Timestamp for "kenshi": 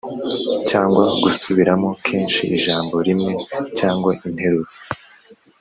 2.05-2.41